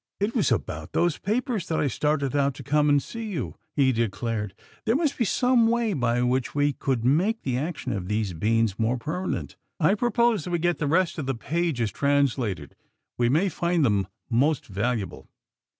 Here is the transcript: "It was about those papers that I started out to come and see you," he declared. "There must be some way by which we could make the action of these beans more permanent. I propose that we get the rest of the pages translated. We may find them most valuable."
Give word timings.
"It 0.19 0.33
was 0.33 0.51
about 0.51 0.93
those 0.93 1.19
papers 1.19 1.67
that 1.67 1.79
I 1.79 1.85
started 1.85 2.35
out 2.35 2.55
to 2.55 2.63
come 2.63 2.89
and 2.89 2.99
see 3.03 3.25
you," 3.27 3.55
he 3.75 3.91
declared. 3.91 4.55
"There 4.85 4.95
must 4.95 5.15
be 5.15 5.25
some 5.25 5.67
way 5.67 5.93
by 5.93 6.23
which 6.23 6.55
we 6.55 6.73
could 6.73 7.05
make 7.05 7.43
the 7.43 7.55
action 7.59 7.93
of 7.93 8.07
these 8.07 8.33
beans 8.33 8.79
more 8.79 8.97
permanent. 8.97 9.57
I 9.79 9.93
propose 9.93 10.43
that 10.45 10.49
we 10.49 10.57
get 10.57 10.79
the 10.79 10.87
rest 10.87 11.19
of 11.19 11.27
the 11.27 11.35
pages 11.35 11.91
translated. 11.91 12.75
We 13.19 13.29
may 13.29 13.47
find 13.47 13.85
them 13.85 14.07
most 14.27 14.65
valuable." 14.65 15.29